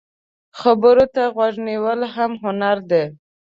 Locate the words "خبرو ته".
0.59-1.23